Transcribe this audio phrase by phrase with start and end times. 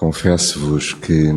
[0.00, 1.28] Confesso-vos que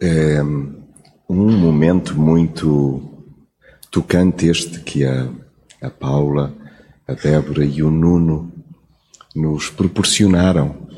[0.00, 3.00] é um momento muito
[3.92, 5.32] tocante este que a,
[5.80, 6.52] a Paula,
[7.06, 8.52] a Débora e o Nuno
[9.36, 10.88] nos proporcionaram.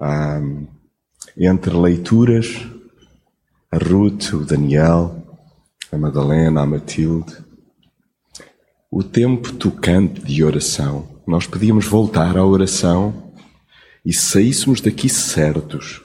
[0.00, 0.40] Ah,
[1.36, 2.66] entre leituras,
[3.70, 5.17] a Ruth, o Daniel,
[5.90, 7.36] a Madalena, a Matilde,
[8.90, 11.08] o tempo tocante de oração.
[11.26, 13.32] Nós podíamos voltar à oração
[14.04, 16.02] e saíssemos daqui certos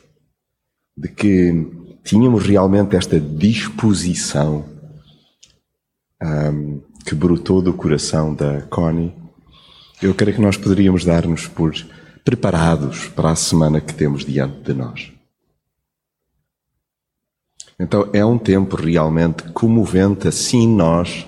[0.96, 1.68] de que
[2.04, 4.66] tínhamos realmente esta disposição
[6.22, 9.14] um, que brotou do coração da Connie,
[10.02, 11.74] eu creio que nós poderíamos dar-nos por
[12.24, 15.12] preparados para a semana que temos diante de nós.
[17.84, 21.28] Então é um tempo realmente comovente, assim nós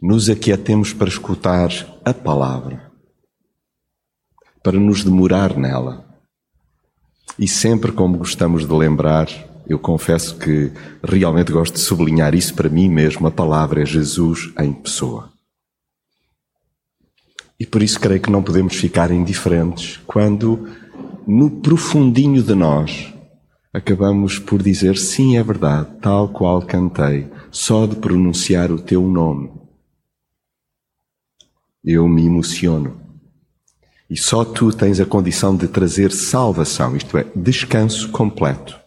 [0.00, 1.70] nos aquietemos para escutar
[2.04, 2.88] a palavra,
[4.62, 6.06] para nos demorar nela.
[7.36, 9.28] E sempre como gostamos de lembrar,
[9.66, 10.70] eu confesso que
[11.02, 15.32] realmente gosto de sublinhar isso para mim mesmo, a palavra é Jesus em pessoa.
[17.58, 20.68] E por isso creio que não podemos ficar indiferentes quando,
[21.26, 23.12] no profundinho de nós,
[23.72, 29.50] acabamos por dizer sim, é verdade, tal qual cantei, só de pronunciar o teu nome.
[31.82, 33.00] Eu me emociono.
[34.10, 38.78] E só tu tens a condição de trazer salvação, isto é, descanso completo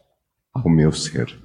[0.53, 1.35] ao meu ser.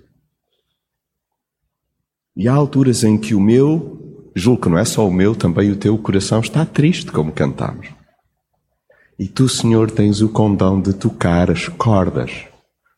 [2.37, 5.71] E há alturas em que o meu, julgo que não é só o meu, também
[5.71, 7.89] o teu coração está triste, como cantamos.
[9.19, 12.50] E tu, Senhor, tens o condão de tocar as cordas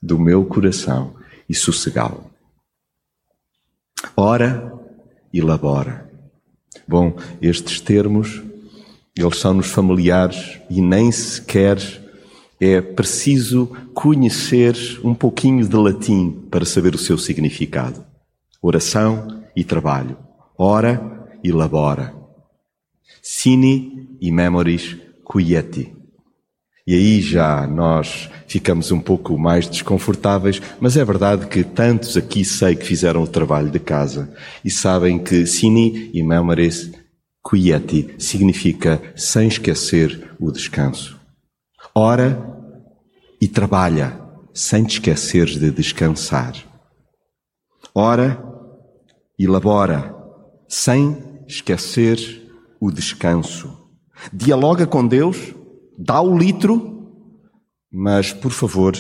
[0.03, 1.15] do meu coração
[1.49, 2.31] e sossegá-lo.
[4.17, 4.73] Ora
[5.33, 6.11] e labora.
[6.89, 8.43] Bom, estes termos,
[9.17, 11.79] eles são-nos familiares e nem sequer
[12.61, 18.05] é preciso conhecer um pouquinho de latim para saber o seu significado.
[18.61, 20.17] Oração e trabalho.
[20.57, 22.15] Ora e labora.
[23.21, 24.97] Sine e memoris
[25.29, 26.02] quieti.
[26.87, 32.45] E aí já nós ficamos um pouco mais desconfortáveis, mas é verdade que tantos aqui
[32.45, 34.35] sei que fizeram o trabalho de casa
[34.65, 36.91] e sabem que sine e memoris
[37.49, 41.21] quieti significa sem esquecer o descanso.
[41.95, 42.43] Ora
[43.41, 44.21] e trabalha
[44.53, 46.55] sem te esqueceres de descansar.
[47.95, 48.43] Ora
[49.39, 50.15] e labora
[50.69, 51.17] sem
[51.47, 52.19] esquecer
[52.81, 53.71] o descanso.
[54.33, 55.55] Dialoga com Deus,
[55.99, 56.93] dá o litro,
[57.91, 58.97] mas por favor,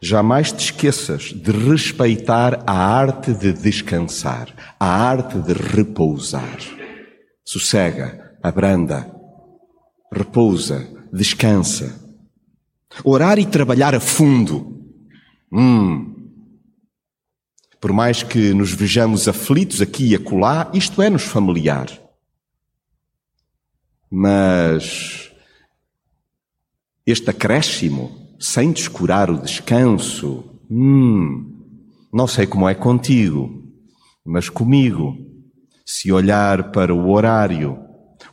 [0.00, 4.48] jamais te esqueças de respeitar a arte de descansar,
[4.78, 6.58] a arte de repousar.
[7.44, 9.14] Sossega, abranda,
[10.12, 12.00] repousa, descansa.
[13.04, 14.80] Orar e trabalhar a fundo.
[15.52, 16.08] Hum.
[17.80, 21.88] Por mais que nos vejamos aflitos aqui e acolá, isto é-nos familiar.
[24.10, 25.21] Mas
[27.06, 31.60] este acréscimo, sem descurar o descanso, hum,
[32.12, 33.62] não sei como é contigo,
[34.24, 35.16] mas comigo,
[35.84, 37.78] se olhar para o horário,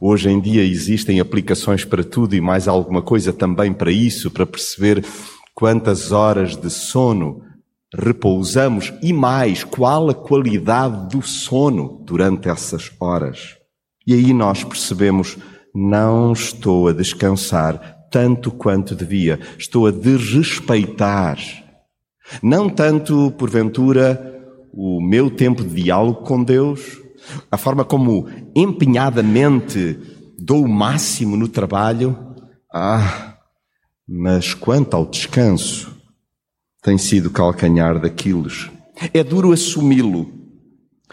[0.02, 4.46] Hoje em dia existem aplicações para tudo e mais alguma coisa também para isso, para
[4.46, 5.04] perceber
[5.54, 7.42] quantas horas de sono
[7.94, 13.58] repousamos e mais, qual a qualidade do sono durante essas horas.
[14.08, 15.38] E aí nós percebemos,
[15.76, 21.38] não estou a descansar tanto quanto devia, estou a desrespeitar.
[22.42, 24.30] Não tanto, porventura,
[24.72, 27.00] o meu tempo de diálogo com Deus,
[27.52, 30.00] a forma como empenhadamente
[30.38, 32.18] dou o máximo no trabalho,
[32.74, 33.36] ah,
[34.08, 35.96] mas quanto ao descanso,
[36.82, 38.70] tem sido calcanhar daqueles.
[39.14, 40.32] É duro assumi-lo,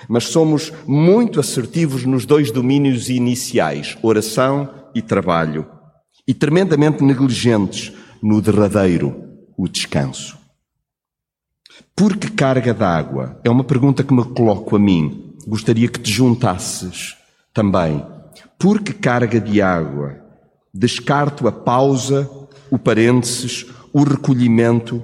[0.08, 5.66] mas somos muito assertivos nos dois domínios iniciais, oração e trabalho,
[6.26, 7.92] e tremendamente negligentes
[8.22, 9.14] no derradeiro,
[9.56, 10.36] o descanso.
[11.94, 13.40] Por que carga d'água?
[13.44, 17.16] É uma pergunta que me coloco a mim gostaria que te juntasses
[17.54, 18.04] também.
[18.58, 20.16] Porque carga de água?
[20.74, 22.28] Descarto a pausa,
[22.70, 25.02] o parênteses, o recolhimento,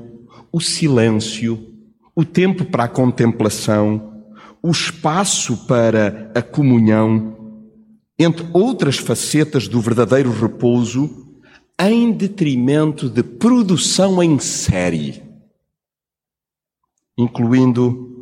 [0.51, 1.69] o silêncio,
[2.15, 4.25] o tempo para a contemplação,
[4.63, 7.42] o espaço para a comunhão,
[8.23, 11.29] entre outras facetas do verdadeiro repouso,
[11.79, 15.23] em detrimento de produção em série,
[17.17, 18.13] incluindo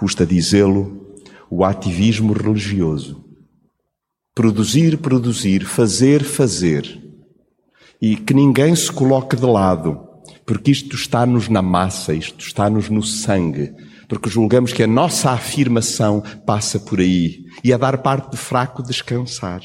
[0.00, 1.14] custa dizê-lo,
[1.50, 3.22] o ativismo religioso.
[4.34, 6.98] Produzir, produzir, fazer, fazer.
[8.00, 10.00] E que ninguém se coloque de lado,
[10.46, 13.74] porque isto está-nos na massa, isto está-nos no sangue,
[14.10, 18.82] porque julgamos que a nossa afirmação passa por aí e a dar parte de fraco
[18.82, 19.62] descansar.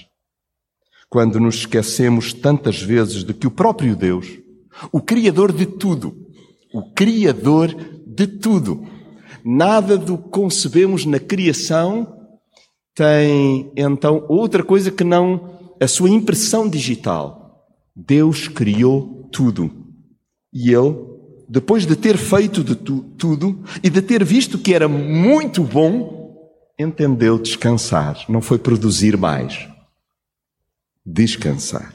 [1.09, 4.27] Quando nos esquecemos tantas vezes de que o próprio Deus,
[4.91, 6.15] o Criador de tudo,
[6.71, 7.75] o Criador
[8.05, 8.85] de tudo,
[9.43, 12.15] nada do que concebemos na criação
[12.93, 17.65] tem então outra coisa que não a sua impressão digital.
[17.95, 19.71] Deus criou tudo.
[20.53, 21.14] E Ele,
[21.47, 26.53] depois de ter feito de tu, tudo e de ter visto que era muito bom,
[26.77, 28.25] entendeu descansar.
[28.27, 29.67] Não foi produzir mais.
[31.05, 31.93] Descansar.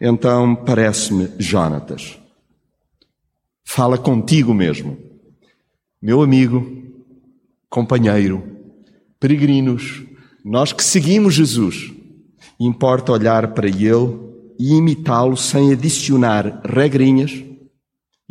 [0.00, 2.18] Então parece-me, Jonatas,
[3.64, 4.98] fala contigo mesmo,
[6.00, 6.82] meu amigo,
[7.70, 8.42] companheiro,
[9.20, 10.02] peregrinos,
[10.44, 11.92] nós que seguimos Jesus,
[12.58, 17.51] importa olhar para Ele e imitá-lo sem adicionar regrinhas.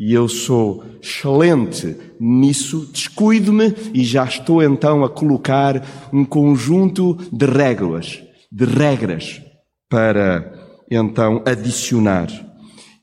[0.04, 7.46] E eu sou excelente nisso, descuido-me e já estou então a colocar um conjunto de
[7.46, 8.20] regras,
[8.52, 9.40] de regras
[9.88, 10.60] para
[10.90, 12.30] então adicionar.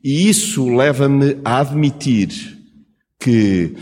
[0.03, 2.31] E isso leva-me a admitir
[3.21, 3.77] que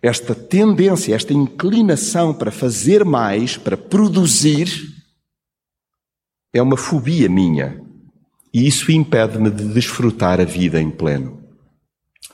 [0.00, 4.70] esta tendência, esta inclinação para fazer mais, para produzir,
[6.50, 7.78] é uma fobia minha.
[8.54, 11.41] E isso impede-me de desfrutar a vida em pleno.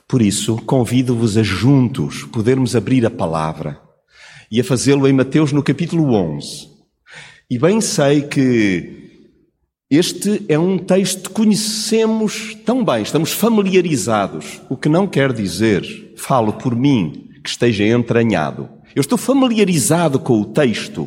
[0.08, 3.78] Por isso, convido-vos a juntos podermos abrir a palavra
[4.50, 6.66] e a fazê-lo em Mateus no capítulo 11.
[7.50, 9.08] E bem sei que
[9.90, 16.14] este é um texto que conhecemos tão bem, estamos familiarizados, o que não quer dizer,
[16.16, 18.66] falo por mim, que esteja entranhado.
[18.94, 21.06] Eu estou familiarizado com o texto,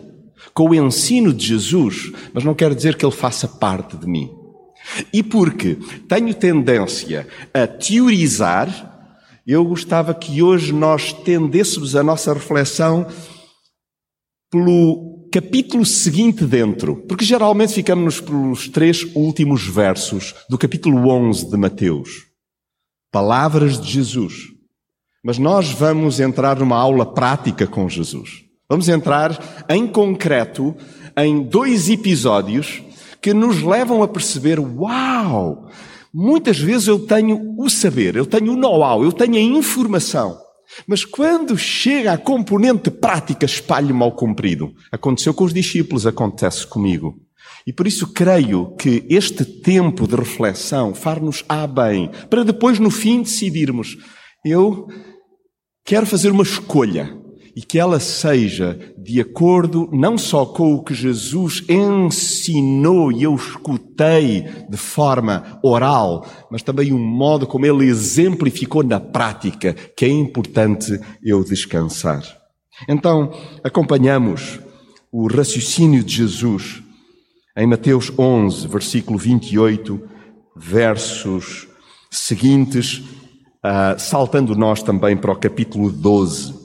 [0.54, 4.30] com o ensino de Jesus, mas não quer dizer que ele faça parte de mim.
[5.13, 5.77] E porque
[6.07, 8.91] tenho tendência a teorizar,
[9.46, 13.08] eu gostava que hoje nós tendêssemos a nossa reflexão
[14.52, 21.58] pelo capítulo seguinte dentro, porque geralmente ficamos pelos três últimos versos do capítulo 11 de
[21.58, 22.28] Mateus.
[23.12, 24.50] Palavras de Jesus.
[25.24, 28.44] Mas nós vamos entrar numa aula prática com Jesus.
[28.70, 30.76] Vamos entrar em concreto
[31.18, 32.82] em dois episódios
[33.22, 35.70] que nos levam a perceber: uau!
[36.13, 40.38] Muitas vezes eu tenho o saber, eu tenho o know-how, eu tenho a informação.
[40.88, 44.74] Mas quando chega a componente prática, espalho mal comprido.
[44.92, 47.16] Aconteceu com os discípulos, acontece comigo.
[47.66, 52.90] E por isso creio que este tempo de reflexão far-nos a bem, para depois no
[52.90, 53.98] fim decidirmos,
[54.44, 54.88] eu
[55.86, 57.20] quero fazer uma escolha
[57.56, 63.36] e que ela seja de acordo não só com o que Jesus ensinou e eu
[63.36, 70.09] escutei de forma oral, mas também um modo como ele exemplificou na prática, que é
[70.09, 72.24] importante eu descansar.
[72.88, 73.31] Então,
[73.63, 74.59] acompanhamos
[75.12, 76.81] o raciocínio de Jesus
[77.57, 80.01] em Mateus 11, versículo 28,
[80.56, 81.68] versos
[82.09, 83.04] seguintes
[83.63, 86.61] Uh, saltando nós também para o capítulo 12.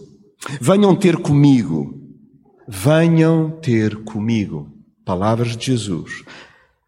[0.60, 2.00] Venham ter comigo,
[2.69, 4.70] venham ter comigo.
[5.04, 6.25] Palavras de Jesus.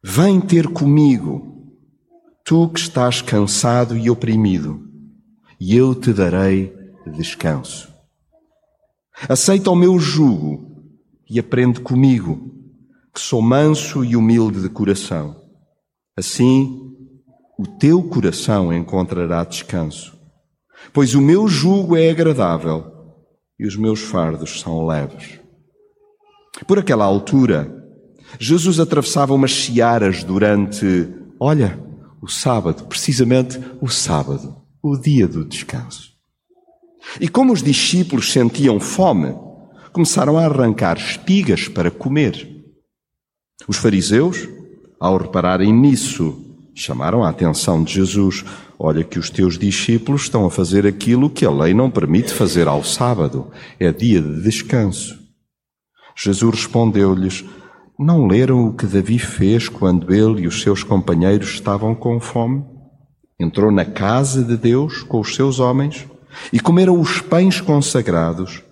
[0.02, 1.72] Vem ter comigo,
[2.44, 4.80] tu que estás cansado e oprimido,
[5.60, 6.72] e eu te darei
[7.16, 7.92] descanso.
[9.28, 10.68] Aceita o meu jugo
[11.28, 12.54] e aprende comigo,
[13.12, 15.36] que sou manso e humilde de coração.
[16.16, 16.80] Assim,
[17.58, 20.16] o teu coração encontrará descanso.
[20.92, 22.97] Pois o meu jugo é agradável
[23.58, 25.40] e os meus fardos são leves.
[26.66, 27.74] Por aquela altura,
[28.38, 31.08] Jesus atravessava umas searas durante,
[31.40, 31.82] olha,
[32.20, 36.12] o sábado, precisamente o sábado, o dia do descanso.
[37.20, 39.34] E como os discípulos sentiam fome,
[39.92, 42.56] começaram a arrancar espigas para comer.
[43.66, 44.48] Os fariseus,
[45.00, 46.47] ao repararem nisso,
[46.80, 48.44] chamaram a atenção de Jesus.
[48.78, 52.68] Olha que os teus discípulos estão a fazer aquilo que a lei não permite fazer
[52.68, 53.50] ao sábado.
[53.78, 55.18] É dia de descanso.
[56.16, 57.44] Jesus respondeu-lhes:
[57.98, 62.64] Não leram o que Davi fez quando ele e os seus companheiros estavam com fome?
[63.40, 66.06] Entrou na casa de Deus com os seus homens
[66.52, 68.62] e comeram os pães consagrados,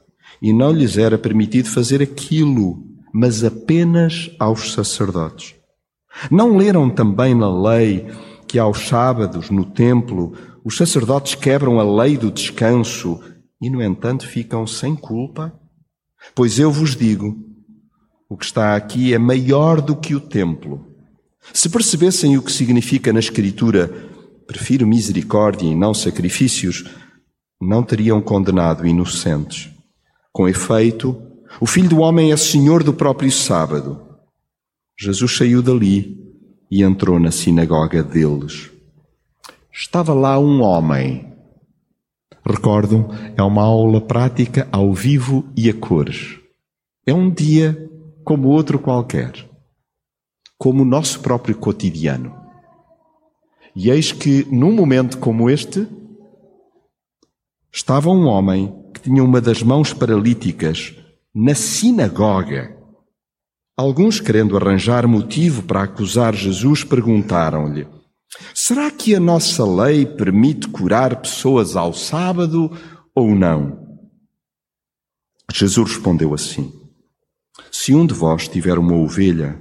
[0.42, 5.54] e não lhes era permitido fazer aquilo, mas apenas aos sacerdotes.
[6.30, 8.06] Não leram também na lei
[8.48, 13.20] que aos sábados, no templo, os sacerdotes quebram a lei do descanso
[13.60, 15.52] e, no entanto, ficam sem culpa?
[16.34, 17.36] Pois eu vos digo:
[18.28, 20.84] o que está aqui é maior do que o templo.
[21.52, 23.88] Se percebessem o que significa na Escritura,
[24.46, 26.84] prefiro misericórdia e não sacrifícios,
[27.60, 29.70] não teriam condenado inocentes.
[30.32, 31.16] Com efeito,
[31.60, 34.05] o Filho do Homem é Senhor do próprio sábado.
[34.98, 36.16] Jesus saiu dali
[36.70, 38.70] e entrou na sinagoga deles.
[39.72, 41.34] Estava lá um homem.
[42.44, 46.38] Recordo, é uma aula prática ao vivo e a cores.
[47.06, 47.90] É um dia
[48.24, 49.32] como outro qualquer,
[50.56, 52.34] como o nosso próprio cotidiano.
[53.74, 55.86] E eis que, num momento como este,
[57.70, 60.94] estava um homem que tinha uma das mãos paralíticas
[61.34, 62.75] na sinagoga.
[63.76, 67.86] Alguns, querendo arranjar motivo para acusar Jesus, perguntaram-lhe:
[68.54, 72.70] Será que a nossa lei permite curar pessoas ao sábado
[73.14, 73.84] ou não?
[75.52, 76.72] Jesus respondeu assim:
[77.70, 79.60] se um de vós tiver uma ovelha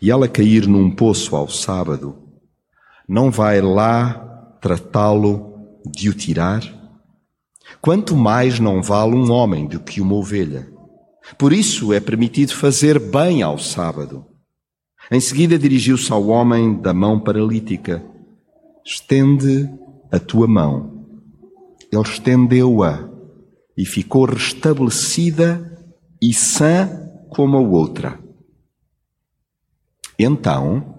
[0.00, 2.16] e ela cair num poço ao sábado,
[3.08, 4.14] não vai lá
[4.60, 6.62] tratá-lo de o tirar?
[7.80, 10.70] Quanto mais não vale um homem do que uma ovelha.
[11.36, 14.24] Por isso é permitido fazer bem ao sábado.
[15.10, 18.04] Em seguida dirigiu-se ao homem da mão paralítica:
[18.84, 19.68] Estende
[20.10, 21.06] a tua mão.
[21.90, 23.08] Ele estendeu-a
[23.76, 25.78] e ficou restabelecida
[26.20, 26.88] e sã
[27.30, 28.18] como a outra.
[30.18, 30.94] Então,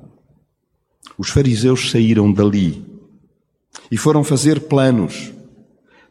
[1.17, 2.85] os fariseus saíram dali
[3.91, 5.33] e foram fazer planos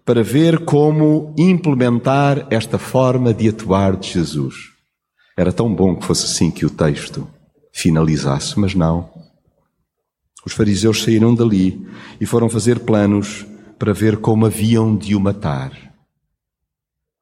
[0.09, 4.55] para ver como implementar esta forma de atuar de Jesus.
[5.37, 7.29] Era tão bom que fosse assim que o texto
[7.75, 9.11] finalizasse, mas não.
[10.47, 11.87] Os fariseus saíram dali
[12.19, 13.45] e foram fazer planos
[13.79, 15.73] para ver como haviam de o matar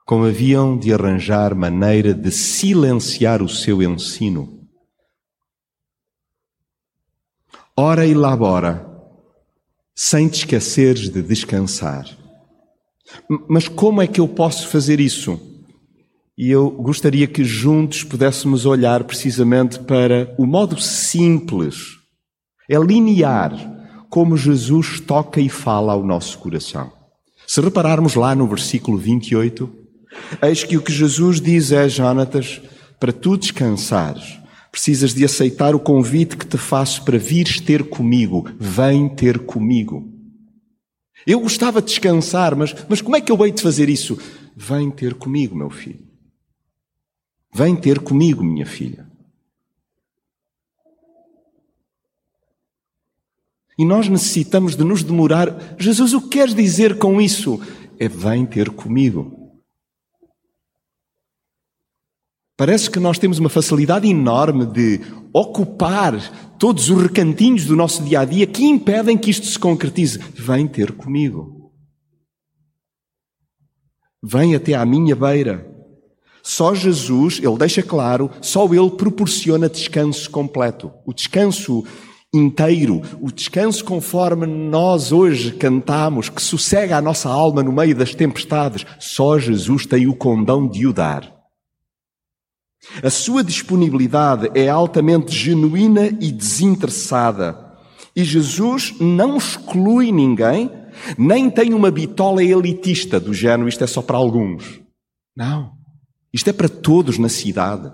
[0.04, 4.60] como haviam de arranjar maneira de silenciar o seu ensino.
[7.76, 8.86] Ora e labora,
[9.92, 12.25] sem te esqueceres de descansar.
[13.48, 15.40] Mas como é que eu posso fazer isso?
[16.36, 21.96] E eu gostaria que juntos pudéssemos olhar precisamente para o modo simples,
[22.68, 23.52] é linear,
[24.10, 26.92] como Jesus toca e fala ao nosso coração.
[27.46, 29.86] Se repararmos lá no versículo 28,
[30.42, 32.60] Eis que o que Jesus diz é, Jonatas,
[32.98, 34.38] para tu descansares,
[34.70, 38.48] precisas de aceitar o convite que te faço para vires ter comigo.
[38.58, 40.15] Vem ter comigo.
[41.26, 44.16] Eu gostava de descansar, mas, mas como é que eu hei de fazer isso?
[44.54, 46.06] Vem ter comigo, meu filho.
[47.52, 49.06] Vem ter comigo, minha filha.
[53.78, 55.76] E nós necessitamos de nos demorar.
[55.78, 57.60] Jesus, o que queres dizer com isso?
[57.98, 59.35] É vem ter comigo.
[62.56, 66.14] Parece que nós temos uma facilidade enorme de ocupar
[66.58, 70.18] todos os recantinhos do nosso dia a dia que impedem que isto se concretize.
[70.34, 71.70] Vem ter comigo.
[74.24, 75.70] Vem até à minha beira.
[76.42, 80.90] Só Jesus, ele deixa claro, só ele proporciona descanso completo.
[81.04, 81.84] O descanso
[82.32, 88.14] inteiro, o descanso conforme nós hoje cantamos, que sossega a nossa alma no meio das
[88.14, 91.35] tempestades, só Jesus tem o condão de o dar.
[93.02, 97.66] A sua disponibilidade é altamente genuína e desinteressada.
[98.14, 100.70] E Jesus não exclui ninguém,
[101.18, 104.80] nem tem uma bitola elitista do género, isto é só para alguns.
[105.36, 105.72] Não.
[106.32, 107.92] Isto é para todos na cidade.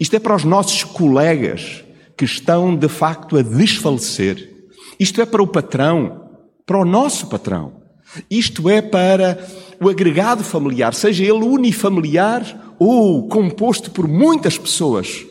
[0.00, 1.84] Isto é para os nossos colegas
[2.16, 4.52] que estão de facto a desfalecer.
[4.98, 6.30] Isto é para o patrão,
[6.64, 7.82] para o nosso patrão.
[8.30, 9.46] Isto é para
[9.80, 15.24] o agregado familiar, seja ele unifamiliar ou composto por muitas pessoas,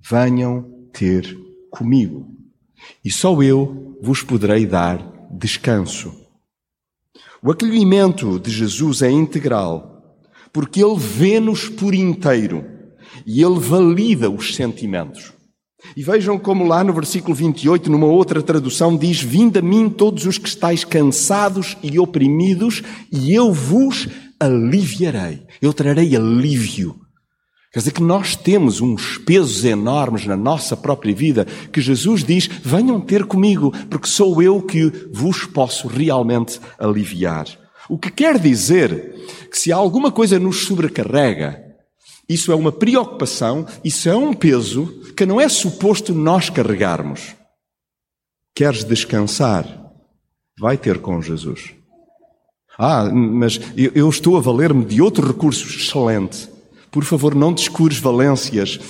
[0.00, 1.36] venham ter
[1.70, 2.26] comigo.
[3.04, 4.98] E só eu vos poderei dar
[5.30, 6.14] descanso.
[7.42, 10.18] O acolhimento de Jesus é integral,
[10.52, 12.64] porque ele vê-nos por inteiro
[13.26, 15.32] e ele valida os sentimentos.
[15.96, 20.26] E vejam como lá no versículo 28, numa outra tradução, diz: Vinde a mim todos
[20.26, 24.06] os que estáis cansados e oprimidos, e eu vos
[24.40, 25.46] aliviarei.
[25.60, 26.98] Eu trarei alívio.
[27.72, 32.48] Quer dizer que nós temos uns pesos enormes na nossa própria vida que Jesus diz:
[32.48, 37.46] venham ter comigo, porque sou eu que vos posso realmente aliviar.
[37.88, 39.14] O que quer dizer
[39.50, 41.62] que se alguma coisa nos sobrecarrega,
[42.28, 47.34] isso é uma preocupação, isso é um peso que não é suposto nós carregarmos.
[48.54, 49.92] Queres descansar?
[50.58, 51.79] Vai ter com Jesus.
[52.82, 56.48] Ah, mas eu estou a valer-me de outro recurso excelente.
[56.90, 58.80] Por favor, não descures valências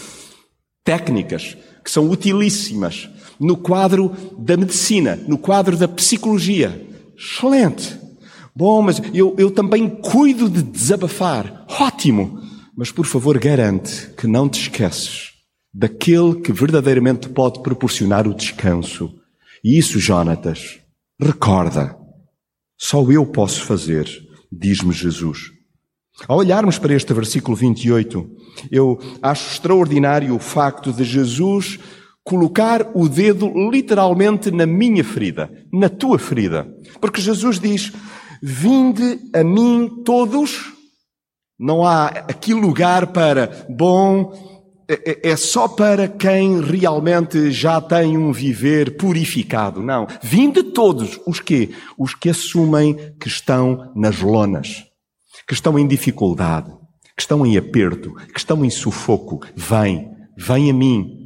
[0.85, 6.88] técnicas que são utilíssimas no quadro da medicina, no quadro da psicologia.
[7.18, 7.99] Excelente.
[8.54, 11.66] Bom, mas eu, eu também cuido de desabafar.
[11.80, 12.40] Ótimo.
[12.76, 15.30] Mas por favor, garante que não te esqueces
[15.75, 19.12] daquele que verdadeiramente pode proporcionar o descanso.
[19.64, 20.78] E isso, Jonatas,
[21.20, 22.00] recorda.
[22.82, 24.08] Só eu posso fazer,
[24.50, 25.50] diz-me Jesus.
[26.26, 28.26] Ao olharmos para este versículo 28,
[28.70, 31.78] eu acho extraordinário o facto de Jesus
[32.25, 36.66] colocar o dedo literalmente na minha ferida, na tua ferida.
[37.02, 37.92] Porque Jesus diz:
[38.42, 40.72] Vinde a mim todos.
[41.58, 44.59] Não há aqui lugar para, bom,
[44.90, 49.80] é, é, é só para quem realmente já tem um viver purificado.
[49.80, 50.09] Não.
[50.20, 51.20] Vinde todos.
[51.25, 51.70] Os quê?
[51.97, 54.85] Os que assumem que estão nas lonas,
[55.47, 56.73] que estão em dificuldade,
[57.16, 59.40] que estão em aperto, que estão em sufoco.
[59.54, 60.11] Vem.
[60.37, 61.19] Vem a mim.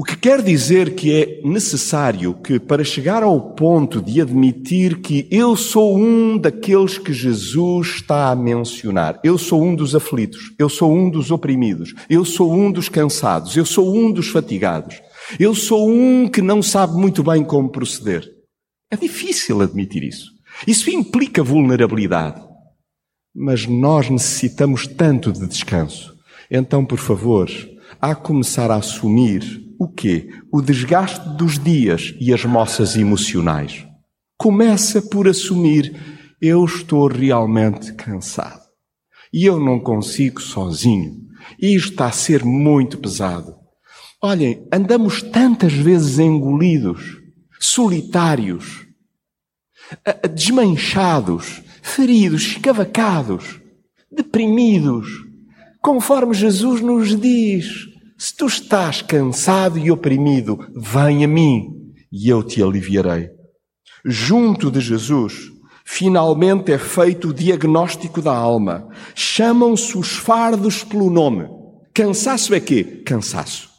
[0.00, 5.26] O que quer dizer que é necessário que, para chegar ao ponto de admitir que
[5.28, 10.68] eu sou um daqueles que Jesus está a mencionar, eu sou um dos aflitos, eu
[10.68, 15.02] sou um dos oprimidos, eu sou um dos cansados, eu sou um dos fatigados,
[15.36, 18.24] eu sou um que não sabe muito bem como proceder.
[18.92, 20.30] É difícil admitir isso.
[20.64, 22.40] Isso implica vulnerabilidade.
[23.34, 26.14] Mas nós necessitamos tanto de descanso.
[26.48, 27.50] Então, por favor,
[28.00, 30.28] a começar a assumir o quê?
[30.52, 33.86] O desgaste dos dias e as moças emocionais.
[34.36, 35.94] Começa por assumir
[36.40, 38.62] eu estou realmente cansado.
[39.32, 41.16] E eu não consigo sozinho.
[41.60, 43.56] E isto está a ser muito pesado.
[44.22, 47.18] Olhem, andamos tantas vezes engolidos,
[47.60, 48.86] solitários,
[50.34, 53.60] desmanchados, feridos, escavacados,
[54.10, 55.08] deprimidos,
[55.80, 57.87] conforme Jesus nos diz.
[58.18, 63.30] Se tu estás cansado e oprimido, vem a mim e eu te aliviarei.
[64.04, 65.52] Junto de Jesus,
[65.84, 68.88] finalmente é feito o diagnóstico da alma.
[69.14, 71.48] Chamam-se os fardos pelo nome.
[71.94, 73.04] Cansaço é quê?
[73.06, 73.70] Cansaço.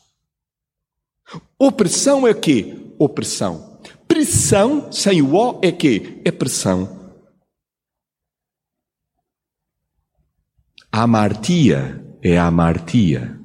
[1.59, 2.93] Opressão é quê?
[2.97, 3.81] Opressão.
[4.07, 6.21] Pressão, sem o O, é quê?
[6.23, 7.13] É pressão.
[10.89, 13.38] Amartia é amartia.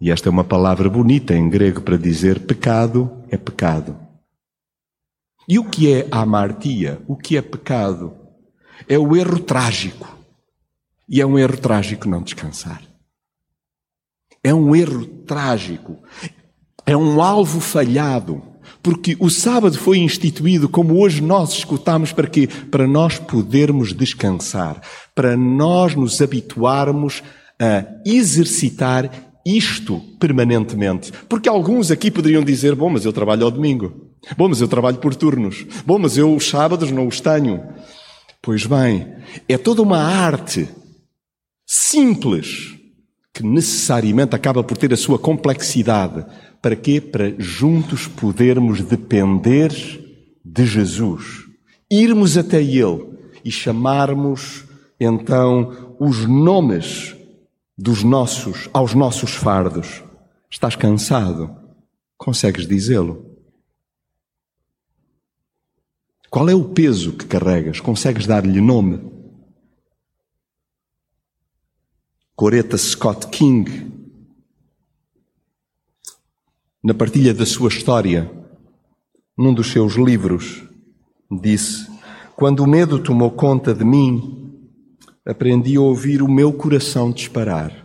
[0.00, 3.96] E esta é uma palavra bonita em grego para dizer pecado é pecado.
[5.48, 7.00] E o que é amartia?
[7.06, 8.14] O que é pecado?
[8.88, 10.16] É o erro trágico.
[11.08, 12.82] E é um erro trágico não descansar.
[14.42, 15.98] É um erro trágico.
[16.84, 18.42] É um alvo falhado.
[18.82, 22.48] Porque o sábado foi instituído, como hoje nós escutamos, para quê?
[22.70, 24.80] Para nós podermos descansar.
[25.14, 27.22] Para nós nos habituarmos
[27.60, 31.12] a exercitar isto permanentemente.
[31.28, 34.10] Porque alguns aqui poderiam dizer: bom, mas eu trabalho ao domingo.
[34.36, 35.64] Bom, mas eu trabalho por turnos.
[35.86, 37.62] Bom, mas eu os sábados não os tenho.
[38.42, 39.14] Pois bem,
[39.48, 40.68] é toda uma arte
[41.64, 42.74] simples
[43.32, 46.24] que necessariamente acaba por ter a sua complexidade.
[46.60, 47.00] Para quê?
[47.00, 49.70] Para juntos podermos depender
[50.44, 51.44] de Jesus.
[51.90, 53.04] Irmos até Ele
[53.44, 54.64] e chamarmos
[54.98, 57.15] então os nomes
[57.76, 60.02] dos nossos, aos nossos fardos.
[60.50, 61.54] Estás cansado?
[62.16, 63.36] Consegues dizê-lo?
[66.30, 67.80] Qual é o peso que carregas?
[67.80, 69.14] Consegues dar-lhe nome?
[72.34, 73.92] Coreta Scott King,
[76.82, 78.30] na partilha da sua história,
[79.36, 80.62] num dos seus livros,
[81.30, 81.90] disse:
[82.36, 84.45] Quando o medo tomou conta de mim,
[85.26, 87.84] aprendi a ouvir o meu coração disparar.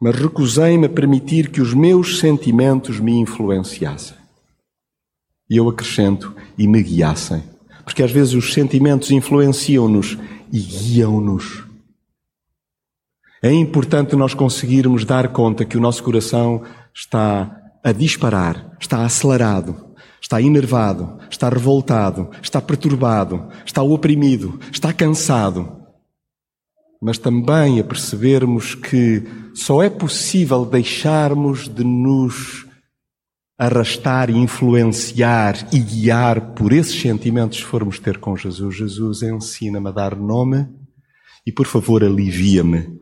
[0.00, 4.16] Mas recusei-me a permitir que os meus sentimentos me influenciassem.
[5.50, 7.42] E eu acrescento, e me guiassem.
[7.82, 10.16] Porque às vezes os sentimentos influenciam-nos
[10.52, 11.64] e guiam-nos.
[13.42, 16.62] É importante nós conseguirmos dar conta que o nosso coração
[16.94, 19.87] está a disparar, está acelerado,
[20.20, 25.76] está enervado, está revoltado, está perturbado, está oprimido, está cansado.
[27.00, 29.22] Mas também a percebermos que
[29.54, 32.66] só é possível deixarmos de nos
[33.58, 38.76] arrastar influenciar e guiar por esses sentimentos se formos ter com Jesus.
[38.76, 40.68] Jesus ensina-me a dar nome
[41.44, 42.96] e, por favor, alivia-me.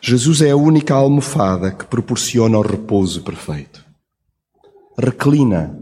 [0.00, 3.84] Jesus é a única almofada que proporciona o repouso perfeito.
[4.96, 5.76] Reclina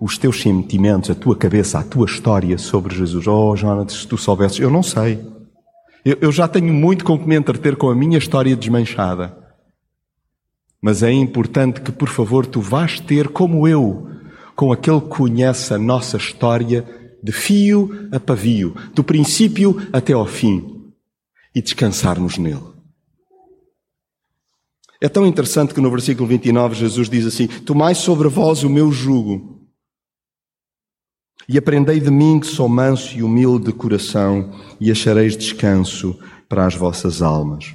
[0.00, 3.26] os teus sentimentos, a tua cabeça, a tua história sobre Jesus.
[3.26, 5.24] Oh, Jonas, se tu soubesses, eu não sei.
[6.04, 9.36] Eu, eu já tenho muito com que me entreter com a minha história desmanchada.
[10.80, 14.08] Mas é importante que, por favor, tu vás ter, como eu,
[14.54, 16.84] com aquele que conhece a nossa história
[17.22, 20.92] de fio a pavio, do princípio até ao fim,
[21.54, 22.76] e descansarmos nele.
[25.00, 28.92] É tão interessante que no versículo 29 Jesus diz assim: Tomai sobre vós o meu
[28.92, 29.55] jugo
[31.48, 36.66] e aprendei de mim que sou manso e humilde de coração e achareis descanso para
[36.66, 37.74] as vossas almas.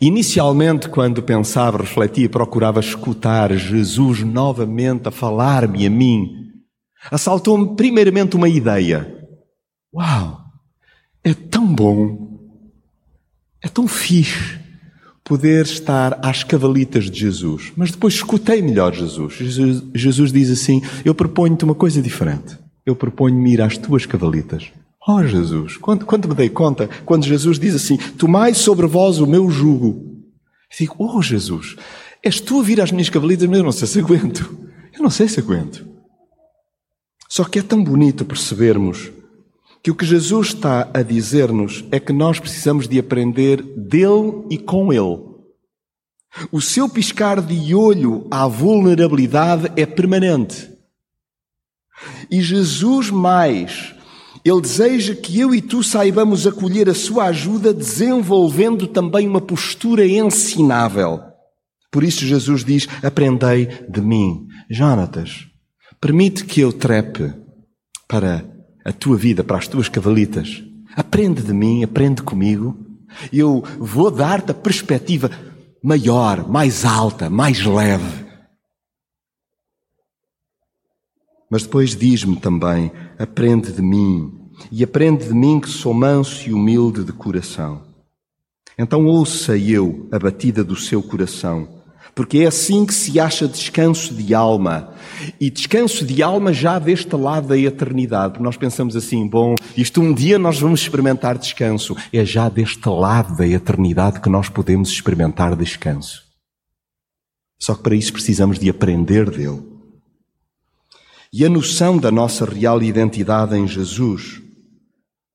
[0.00, 6.50] Inicialmente, quando pensava, refletia, procurava escutar Jesus novamente a falar-me a mim,
[7.10, 9.26] assaltou-me primeiramente uma ideia.
[9.94, 10.40] Uau!
[11.22, 12.38] É tão bom,
[13.62, 14.63] é tão fixe
[15.24, 17.72] poder estar às cavalitas de Jesus.
[17.74, 19.34] Mas depois escutei melhor Jesus.
[19.34, 22.58] Jesus, Jesus diz assim: Eu proponho-te uma coisa diferente.
[22.84, 24.70] Eu proponho-me ir às tuas cavalitas.
[25.06, 29.26] Oh Jesus, quando, quando me dei conta, quando Jesus diz assim: Tomai sobre vós o
[29.26, 30.22] meu jugo.
[30.78, 31.76] Digo: Oh Jesus,
[32.22, 34.58] és tu a vir às minhas cavalitas, mas eu não sei se aguento.
[34.92, 35.84] Eu não sei se aguento.
[37.28, 39.10] Só que é tão bonito percebermos
[39.84, 44.56] que o que Jesus está a dizer-nos é que nós precisamos de aprender dele e
[44.56, 45.22] com ele.
[46.50, 50.70] O seu piscar de olho à vulnerabilidade é permanente.
[52.30, 53.94] E Jesus mais,
[54.42, 60.06] ele deseja que eu e tu saibamos acolher a sua ajuda desenvolvendo também uma postura
[60.06, 61.20] ensinável.
[61.92, 64.46] Por isso Jesus diz: "Aprendei de mim".
[64.70, 65.46] Jonatas,
[66.00, 67.34] permite que eu trepe
[68.08, 68.53] para
[68.84, 70.62] a tua vida para as tuas cavalitas.
[70.94, 72.76] Aprende de mim, aprende comigo.
[73.32, 75.30] Eu vou dar-te a perspectiva
[75.82, 78.24] maior, mais alta, mais leve.
[81.50, 86.52] Mas depois diz-me também: aprende de mim, e aprende de mim que sou manso e
[86.52, 87.82] humilde de coração.
[88.76, 91.73] Então ouça eu a batida do seu coração
[92.14, 94.94] porque é assim que se acha descanso de alma.
[95.40, 98.34] E descanso de alma já deste lado da eternidade.
[98.34, 101.96] Porque nós pensamos assim, bom, isto um dia nós vamos experimentar descanso.
[102.12, 106.22] É já deste lado da eternidade que nós podemos experimentar descanso.
[107.58, 109.62] Só que para isso precisamos de aprender dele.
[111.32, 114.40] E a noção da nossa real identidade em Jesus,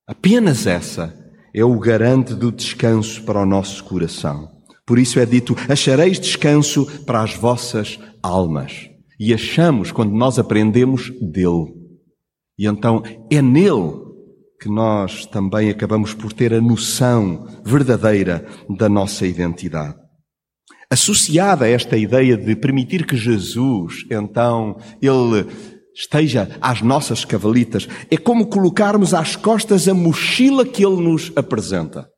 [0.08, 1.13] apenas essa,
[1.54, 4.59] é o garante do descanso para o nosso coração.
[4.89, 8.89] Por isso é dito: achareis descanso para as vossas almas.
[9.19, 11.75] E achamos quando nós aprendemos dele.
[12.58, 13.93] E então é nele
[14.60, 19.95] que nós também acabamos por ter a noção verdadeira da nossa identidade.
[20.89, 25.45] Associada a esta ideia de permitir que Jesus, então, ele
[25.93, 32.10] esteja às nossas cavalitas, é como colocarmos às costas a mochila que ele nos apresenta.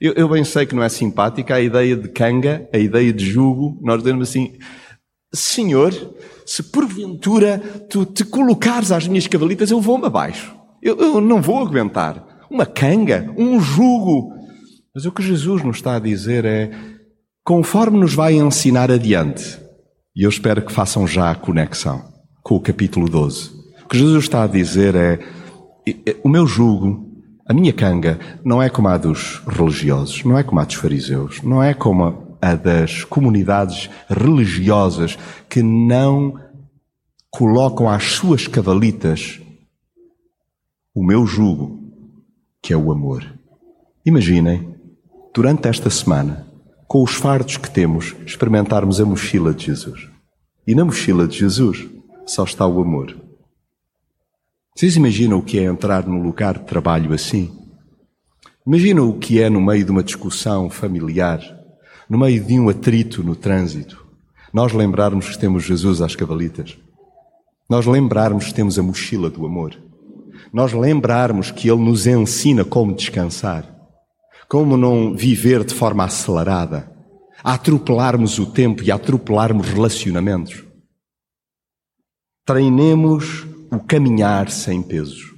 [0.00, 3.24] Eu, eu, bem sei que não é simpática a ideia de canga, a ideia de
[3.24, 3.78] jugo.
[3.82, 4.52] Nós dizemos assim,
[5.34, 5.92] Senhor,
[6.44, 10.54] se porventura tu te colocares às minhas cavalitas, eu vou-me abaixo.
[10.82, 12.24] Eu, eu não vou aguentar.
[12.50, 14.34] Uma canga, um jugo.
[14.94, 16.70] Mas o que Jesus nos está a dizer é,
[17.42, 19.58] conforme nos vai ensinar adiante,
[20.14, 22.02] e eu espero que façam já a conexão
[22.42, 23.50] com o capítulo 12.
[23.84, 25.18] O que Jesus está a dizer é,
[26.22, 27.05] o meu jugo
[27.48, 31.40] a minha canga não é como a dos religiosos, não é como a dos fariseus,
[31.42, 35.16] não é como a das comunidades religiosas
[35.48, 36.40] que não
[37.30, 39.40] colocam às suas cavalitas
[40.94, 41.78] o meu jugo,
[42.62, 43.24] que é o amor.
[44.04, 44.74] Imaginem,
[45.34, 46.46] durante esta semana,
[46.88, 50.08] com os fardos que temos, experimentarmos a mochila de Jesus.
[50.66, 51.86] E na mochila de Jesus
[52.24, 53.25] só está o amor.
[54.76, 57.50] Vocês imaginam o que é entrar num lugar de trabalho assim?
[58.66, 61.40] Imaginam o que é no meio de uma discussão familiar,
[62.10, 64.06] no meio de um atrito no trânsito,
[64.52, 66.76] nós lembrarmos que temos Jesus às cavalitas,
[67.70, 69.74] nós lembrarmos que temos a mochila do amor,
[70.52, 73.74] nós lembrarmos que Ele nos ensina como descansar,
[74.46, 76.92] como não viver de forma acelerada,
[77.42, 80.66] a atropelarmos o tempo e a atropelarmos relacionamentos.
[82.44, 85.34] Treinemos o caminhar sem pesos.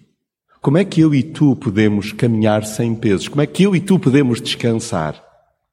[0.61, 3.27] Como é que eu e tu podemos caminhar sem pesos?
[3.27, 5.20] Como é que eu e tu podemos descansar?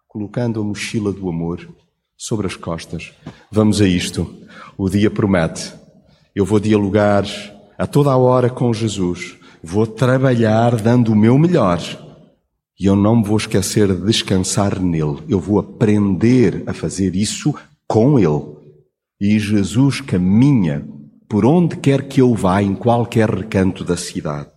[0.07, 1.69] Colocando a mochila do amor
[2.17, 3.13] sobre as costas.
[3.51, 4.33] Vamos a isto.
[4.75, 5.73] O dia promete.
[6.33, 7.23] Eu vou dialogar
[7.77, 9.37] a toda a hora com Jesus.
[9.61, 11.79] Vou trabalhar dando o meu melhor.
[12.79, 15.19] E eu não me vou esquecer de descansar nele.
[15.29, 17.53] Eu vou aprender a fazer isso
[17.87, 18.55] com ele.
[19.21, 20.94] E Jesus caminha
[21.29, 24.49] por onde quer que eu vá, em qualquer recanto da cidade.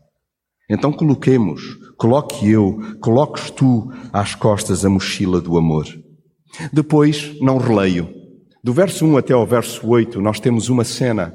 [0.70, 1.62] Então coloquemos
[1.98, 5.87] coloque eu, coloques tu às costas a mochila do amor.
[6.72, 8.09] Depois, não releio.
[8.62, 11.35] Do verso 1 até ao verso 8, nós temos uma cena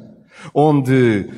[0.56, 1.30] onde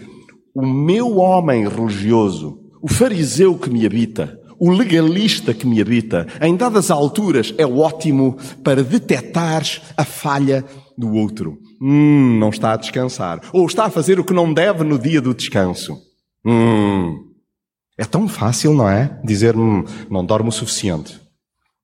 [0.53, 6.55] o meu homem religioso, o fariseu que me habita, o legalista que me habita, em
[6.55, 10.63] dadas alturas, é ótimo para detectares a falha
[10.97, 11.57] do outro.
[11.81, 13.41] Hum, não está a descansar.
[13.51, 15.97] Ou está a fazer o que não deve no dia do descanso.
[16.45, 17.31] Hum,
[17.97, 19.19] é tão fácil, não é?
[19.23, 21.19] Dizer, hum, não dorme o suficiente.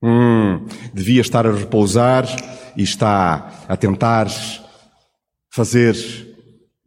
[0.04, 2.26] Hum, devia estar a repousar
[2.76, 4.28] e está a tentar
[5.50, 5.96] fazer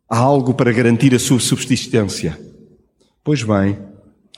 [0.08, 2.38] algo para garantir a sua subsistência.
[3.22, 3.78] Pois bem,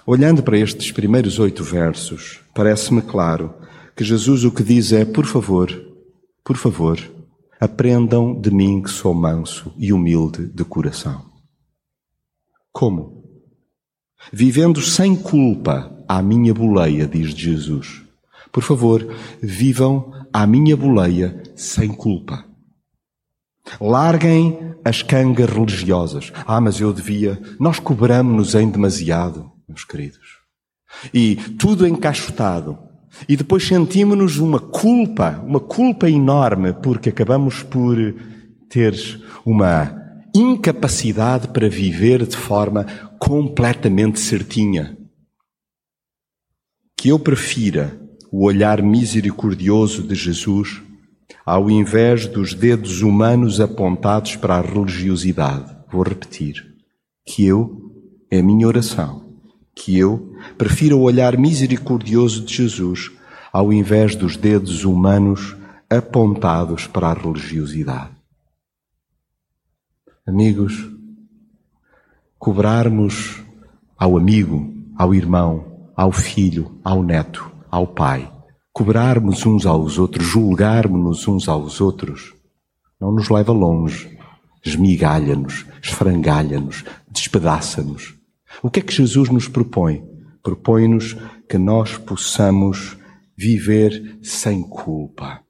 [0.06, 3.54] olhando para estes primeiros oito versos, parece-me claro
[3.96, 5.72] que Jesus o que diz é: por favor,
[6.44, 6.98] por favor,
[7.60, 11.24] aprendam de mim que sou manso e humilde de coração.
[12.72, 13.24] Como?
[14.32, 18.02] Vivendo sem culpa à minha boleia, diz Jesus.
[18.52, 19.06] Por favor,
[19.42, 22.44] vivam à minha boleia sem culpa.
[23.80, 26.32] Larguem as cangas religiosas.
[26.46, 27.40] Ah, mas eu devia.
[27.58, 30.38] Nós cobramos-nos em demasiado, meus queridos.
[31.12, 32.78] E tudo encaixotado.
[33.28, 37.96] E depois sentimos-nos uma culpa, uma culpa enorme, porque acabamos por
[38.68, 38.94] ter
[39.44, 39.96] uma
[40.34, 42.84] incapacidade para viver de forma
[43.18, 44.96] completamente certinha.
[46.96, 47.98] Que eu prefira
[48.30, 50.82] o olhar misericordioso de Jesus
[51.44, 55.76] ao invés dos dedos humanos apontados para a religiosidade.
[55.90, 56.74] Vou repetir.
[57.24, 57.92] Que eu,
[58.30, 59.32] é a minha oração,
[59.74, 63.10] que eu prefira o olhar misericordioso de Jesus
[63.52, 65.56] ao invés dos dedos humanos
[65.88, 68.10] apontados para a religiosidade.
[70.26, 70.90] Amigos,
[72.38, 73.42] cobrarmos
[73.96, 78.30] ao amigo, ao irmão, ao filho, ao neto, ao pai,
[78.72, 82.34] cobrarmos uns aos outros, julgarmos-nos uns aos outros,
[83.00, 84.18] não nos leva longe,
[84.62, 88.14] esmigalha-nos, esfrangalha-nos, despedaça-nos.
[88.62, 90.15] O que é que Jesus nos propõe?
[90.46, 91.16] Propõe-nos
[91.48, 92.96] que nós possamos
[93.36, 95.40] viver sem culpa.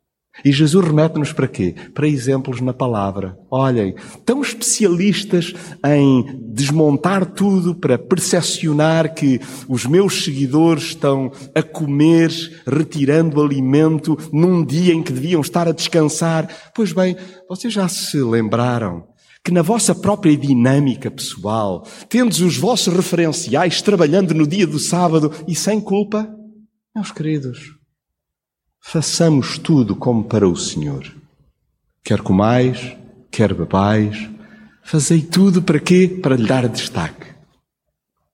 [0.43, 1.75] E Jesus remete-nos para quê?
[1.93, 3.39] Para exemplos na palavra.
[3.51, 5.53] Olhem, tão especialistas
[5.85, 12.31] em desmontar tudo para percepcionar que os meus seguidores estão a comer,
[12.67, 16.49] retirando alimento num dia em que deviam estar a descansar.
[16.75, 17.19] Pois bem,
[17.51, 19.05] vocês já se lembraram
[19.47, 25.33] que na vossa própria dinâmica pessoal, tendes os vossos referenciais trabalhando no dia do sábado
[25.47, 26.29] e sem culpa?
[26.93, 27.61] Meus queridos,
[28.81, 31.07] façamos tudo como para o Senhor.
[32.03, 32.97] Quer comais,
[33.31, 34.29] quer bebais,
[34.83, 36.19] fazei tudo para quê?
[36.21, 37.33] Para lhe dar destaque.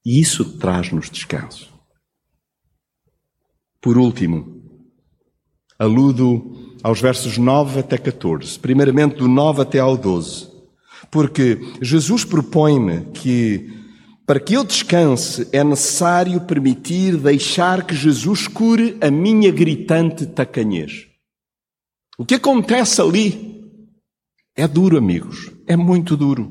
[0.07, 1.71] E isso traz-nos descanso.
[3.83, 4.63] Por último,
[5.79, 10.52] aludo aos versos 9 até 14, primeiramente do 9 até ao 12,
[11.13, 13.71] porque Jesus propõe-me que
[14.27, 21.07] para que eu descanse, é necessário permitir deixar que Jesus cure a minha gritante tacanhez.
[22.17, 23.63] O que acontece ali
[24.57, 25.51] é duro, amigos.
[25.67, 26.51] É muito duro.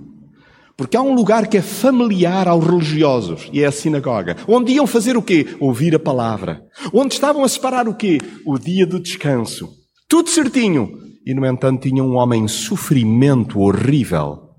[0.78, 4.86] Porque há um lugar que é familiar aos religiosos, e é a sinagoga, onde iam
[4.86, 5.56] fazer o quê?
[5.60, 6.64] Ouvir a palavra.
[6.94, 8.20] Onde estavam a separar o quê?
[8.46, 9.70] O dia do descanso.
[10.08, 11.00] Tudo certinho.
[11.26, 14.51] E, no entanto, tinha um homem em sofrimento horrível.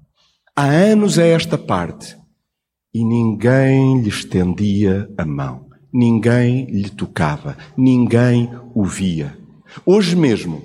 [0.55, 2.15] Há anos a esta parte
[2.93, 9.35] e ninguém lhe estendia a mão, ninguém lhe tocava, ninguém o via.
[9.87, 10.63] Hoje mesmo,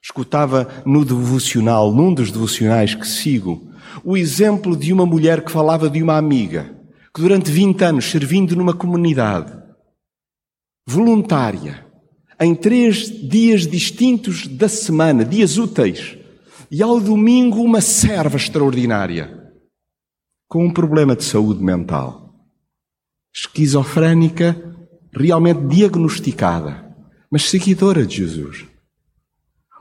[0.00, 3.68] escutava no devocional, num dos devocionais que sigo,
[4.04, 6.72] o exemplo de uma mulher que falava de uma amiga
[7.12, 9.52] que durante 20 anos servindo numa comunidade
[10.86, 11.84] voluntária,
[12.40, 16.16] em três dias distintos da semana, dias úteis,
[16.70, 19.52] e ao domingo uma serva extraordinária
[20.48, 22.34] com um problema de saúde mental,
[23.34, 24.56] esquizofrénica,
[25.12, 26.94] realmente diagnosticada,
[27.30, 28.64] mas seguidora de Jesus.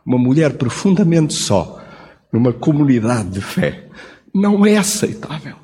[0.06, 1.82] Uma mulher profundamente só,
[2.32, 3.90] numa comunidade de fé.
[4.34, 5.56] Não é aceitável.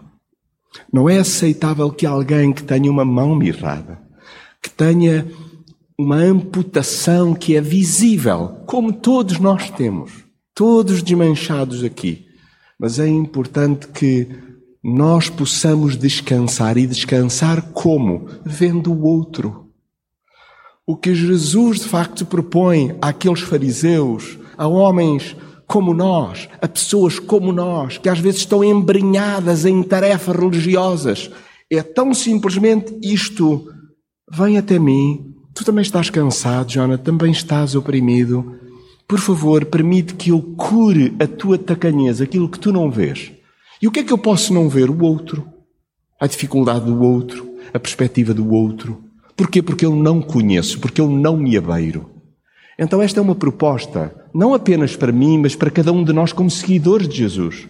[0.92, 4.02] Não é aceitável que alguém que tenha uma mão mirrada,
[4.62, 5.28] que tenha
[5.98, 10.12] uma amputação que é visível, como todos nós temos,
[10.62, 12.28] todos desmanchados aqui.
[12.80, 14.28] Mas é importante que
[14.84, 18.28] nós possamos descansar e descansar como?
[18.46, 19.72] Vendo o outro.
[20.86, 27.52] O que Jesus de facto propõe àqueles fariseus, a homens como nós, a pessoas como
[27.52, 31.32] nós, que às vezes estão embrenhadas em tarefas religiosas,
[31.72, 33.66] é tão simplesmente isto:
[34.32, 35.26] vem até mim.
[35.56, 38.61] Tu também estás cansado, Jonathan, também estás oprimido.
[39.12, 43.30] Por favor, permite que eu cure a tua tacanhez, aquilo que tu não vês.
[43.82, 44.90] E o que é que eu posso não ver?
[44.90, 45.46] O outro.
[46.18, 49.04] A dificuldade do outro, a perspectiva do outro.
[49.36, 49.62] Porquê?
[49.62, 52.10] Porque eu não conheço, porque eu não me abeiro.
[52.80, 56.32] Então, esta é uma proposta, não apenas para mim, mas para cada um de nós
[56.32, 57.68] como seguidores de Jesus.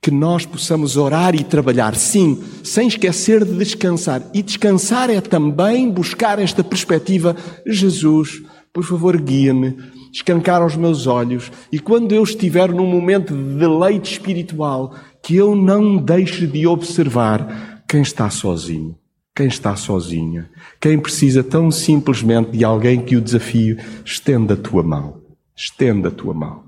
[0.00, 4.22] Que nós possamos orar e trabalhar, sim, sem esquecer de descansar.
[4.32, 7.34] E descansar é também buscar esta perspectiva.
[7.66, 8.40] Jesus,
[8.72, 9.76] por favor, guia-me,
[10.12, 15.56] escancar os meus olhos e quando eu estiver num momento de deleite espiritual, que eu
[15.56, 18.96] não deixe de observar quem está sozinho
[19.34, 24.82] quem está sozinha, quem precisa tão simplesmente de alguém que o desafie, estenda a tua
[24.82, 25.22] mão.
[25.56, 26.64] Estenda a tua mão.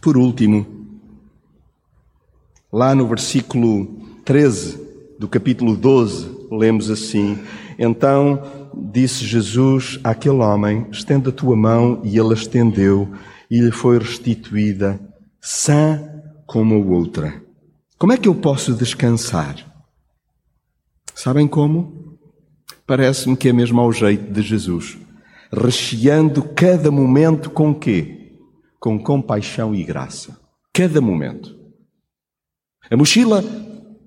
[0.00, 0.66] Por último,
[2.72, 3.86] lá no versículo
[4.24, 7.38] 13 do capítulo 12, lemos assim:
[7.78, 8.57] Então
[8.92, 13.12] disse Jesus àquele homem: Estenda a tua mão, e ele estendeu,
[13.50, 15.00] e lhe foi restituída,
[15.40, 16.02] sã
[16.46, 17.42] como a outra.
[17.98, 19.56] Como é que eu posso descansar?
[21.14, 22.18] Sabem como?
[22.86, 24.96] Parece-me que é mesmo ao jeito de Jesus,
[25.52, 28.32] recheando cada momento com quê?
[28.80, 30.38] Com compaixão e graça.
[30.72, 31.56] Cada momento.
[32.90, 33.44] A mochila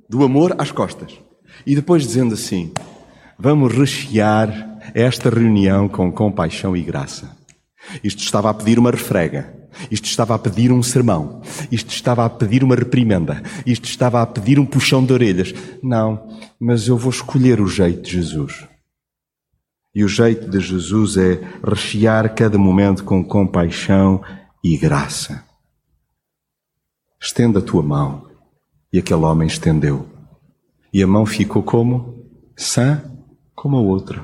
[0.10, 1.20] do amor às costas.
[1.66, 2.74] E depois dizendo assim:
[3.42, 7.36] vamos rechear esta reunião com compaixão e graça.
[8.04, 9.60] Isto estava a pedir uma refrega.
[9.90, 11.42] Isto estava a pedir um sermão.
[11.72, 13.42] Isto estava a pedir uma reprimenda.
[13.66, 15.56] Isto estava a pedir um puxão de orelhas.
[15.82, 16.28] Não,
[16.60, 18.68] mas eu vou escolher o jeito de Jesus.
[19.96, 24.22] E o jeito de Jesus é rechear cada momento com compaixão
[24.64, 25.44] e graça.
[27.20, 28.30] Estenda a tua mão.
[28.94, 30.08] E aquele homem estendeu.
[30.94, 32.30] E a mão ficou como?
[32.56, 33.02] Sã
[33.56, 34.24] como a outra.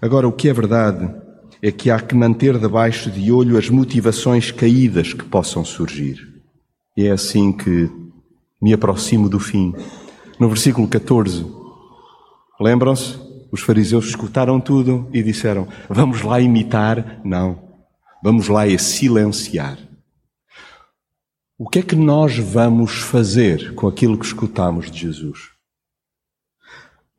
[0.00, 1.14] Agora, o que é verdade
[1.62, 6.42] é que há que manter debaixo de olho as motivações caídas que possam surgir.
[6.96, 7.88] E é assim que
[8.60, 9.72] me aproximo do fim.
[10.40, 11.46] No versículo 14,
[12.60, 13.20] lembram-se?
[13.52, 17.20] Os fariseus escutaram tudo e disseram: Vamos lá imitar?
[17.22, 17.70] Não.
[18.24, 19.78] Vamos lá é silenciar.
[21.58, 25.51] O que é que nós vamos fazer com aquilo que escutamos de Jesus?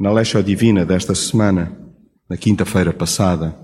[0.03, 1.71] Na Leixa Divina desta semana,
[2.29, 3.57] na quinta-feira passada,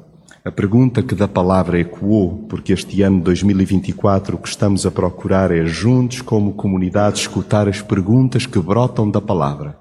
[0.45, 5.52] a pergunta que da palavra ecoou, porque este ano 2024 o que estamos a procurar
[5.52, 9.78] é juntos, como comunidade, escutar as perguntas que brotam da palavra.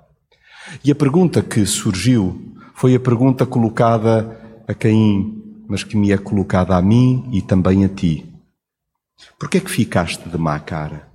[0.85, 6.19] E a pergunta que surgiu foi a pergunta colocada a Caim, mas que me é
[6.19, 8.27] colocada a mim e também a ti.
[9.39, 11.07] Por que é que ficaste de má cara?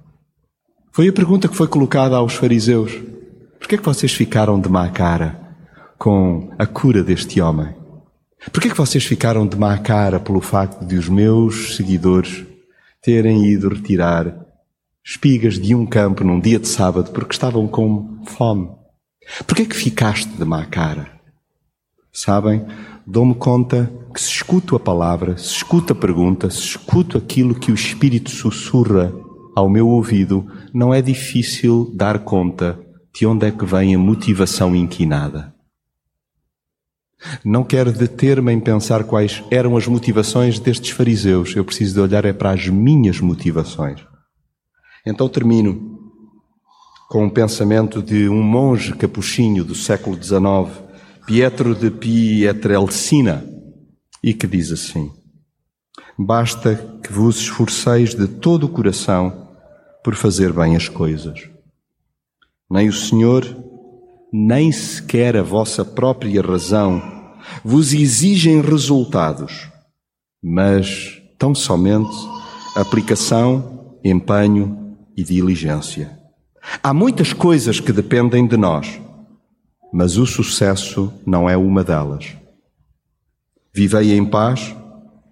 [0.93, 2.93] Foi a pergunta que foi colocada aos fariseus.
[3.63, 5.39] Por que é que vocês ficaram de má cara
[5.97, 7.73] com a cura deste homem?
[8.51, 12.45] Por que é que vocês ficaram de má cara pelo facto de os meus seguidores
[13.01, 14.35] terem ido retirar
[15.01, 18.69] espigas de um campo num dia de sábado porque estavam com fome?
[19.47, 21.09] Por que é que ficaste de má cara?
[22.11, 22.65] Sabem,
[23.07, 27.71] dou-me conta que se escuto a palavra, se escuto a pergunta, se escuto aquilo que
[27.71, 29.13] o Espírito sussurra
[29.55, 32.77] ao meu ouvido, não é difícil dar conta
[33.13, 35.53] de onde é que vem a motivação inquinada.
[37.43, 41.55] Não quero deter-me em pensar quais eram as motivações destes fariseus.
[41.55, 44.05] Eu preciso de olhar é para as minhas motivações.
[45.05, 45.99] Então termino
[47.09, 50.83] com um pensamento de um monge capuchinho do século XIX,
[51.25, 53.45] Pietro de Pietrelcina,
[54.21, 55.11] e que diz assim:
[56.17, 59.49] Basta que vos esforceis de todo o coração
[60.03, 61.52] por fazer bem as coisas.
[62.69, 63.45] Nem o Senhor,
[64.31, 67.01] nem sequer a vossa própria razão
[67.63, 69.67] vos exigem resultados,
[70.41, 72.15] mas tão somente
[72.75, 76.19] aplicação, empenho e diligência.
[76.81, 78.99] Há muitas coisas que dependem de nós,
[79.91, 82.35] mas o sucesso não é uma delas.
[83.73, 84.75] Vivei em paz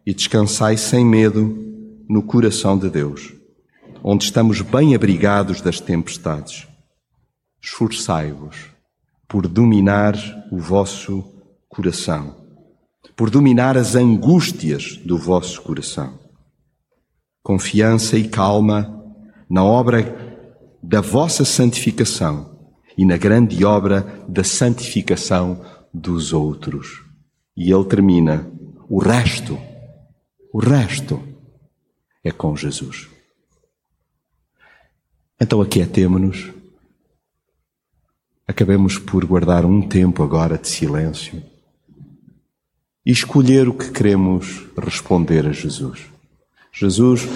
[0.06, 1.58] e descansai sem medo
[2.10, 3.34] no coração de Deus,
[4.04, 6.68] onde estamos bem abrigados das tempestades.
[7.62, 8.72] Esforçai-vos
[9.28, 10.16] por dominar
[10.52, 11.24] o vosso
[11.70, 12.36] coração,
[13.16, 16.20] por dominar as angústias do vosso coração.
[17.44, 19.04] Confiança e calma
[19.50, 20.04] na obra
[20.82, 22.60] da vossa santificação
[22.98, 27.04] e na grande obra da santificação dos outros.
[27.56, 28.50] E ele termina:
[28.90, 29.58] o resto,
[30.54, 31.22] o resto
[32.24, 33.08] é com Jesus.
[35.40, 36.61] Então aquietemo-nos
[38.52, 41.42] acabemos por guardar um tempo agora de silêncio
[43.06, 46.02] e escolher o que queremos responder a Jesus.
[46.72, 47.28] Jesus,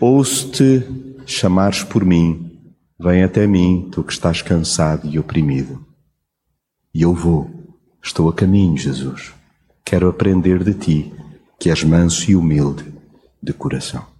[0.00, 0.82] ouço-te
[1.26, 2.58] chamares por mim,
[2.98, 5.84] vem até mim, tu que estás cansado e oprimido.
[6.92, 7.50] E eu vou,
[8.02, 9.32] estou a caminho, Jesus.
[9.84, 11.12] Quero aprender de ti,
[11.58, 12.84] que és manso e humilde
[13.42, 14.13] de coração.